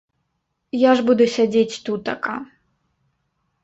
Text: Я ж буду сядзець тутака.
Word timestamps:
Я 0.85 0.91
ж 1.01 1.05
буду 1.11 1.23
сядзець 1.35 1.79
тутака. 1.85 2.35